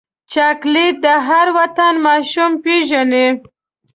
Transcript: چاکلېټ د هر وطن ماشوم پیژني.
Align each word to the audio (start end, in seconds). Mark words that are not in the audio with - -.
چاکلېټ 0.31 0.95
د 1.05 1.07
هر 1.27 1.47
وطن 1.57 1.93
ماشوم 2.05 2.51
پیژني. 2.63 3.27